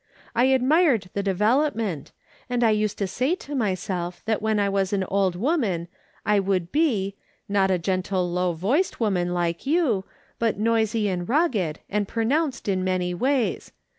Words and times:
I 0.33 0.45
admired 0.45 1.11
the 1.13 1.21
development, 1.21 2.11
and 2.49 2.63
I 2.63 2.71
used 2.71 2.97
to 2.97 3.05
say 3.05 3.35
to 3.35 3.53
myself 3.53 4.23
that 4.25 4.41
when 4.41 4.59
I 4.59 4.67
was 4.67 4.91
an 4.93 5.03
old 5.03 5.35
woman 5.35 5.87
I 6.25 6.39
would 6.39 6.71
be, 6.71 7.13
not 7.47 7.69
a 7.69 7.77
gentle 7.77 8.27
low 8.27 8.53
voiced 8.53 8.99
woman 8.99 9.31
like 9.31 9.67
you, 9.67 10.05
but 10.39 10.57
noisy 10.57 11.07
and 11.07 11.29
rugged, 11.29 11.81
and 11.87 12.07
pronounced 12.07 12.67
in 12.67 12.83
my 12.83 13.13
ways. 13.13 13.71